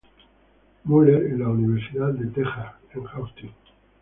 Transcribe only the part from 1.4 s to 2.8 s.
la Universidad de Texas